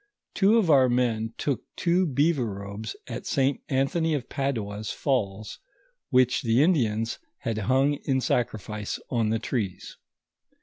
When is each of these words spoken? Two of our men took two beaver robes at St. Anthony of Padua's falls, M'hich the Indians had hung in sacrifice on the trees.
Two 0.33 0.57
of 0.57 0.71
our 0.71 0.89
men 0.89 1.35
took 1.37 1.61
two 1.75 2.07
beaver 2.07 2.47
robes 2.47 2.95
at 3.07 3.27
St. 3.27 3.61
Anthony 3.69 4.15
of 4.15 4.29
Padua's 4.29 4.89
falls, 4.89 5.59
M'hich 6.11 6.41
the 6.41 6.63
Indians 6.63 7.19
had 7.41 7.59
hung 7.69 7.99
in 8.05 8.19
sacrifice 8.19 8.97
on 9.11 9.29
the 9.29 9.37
trees. 9.37 9.97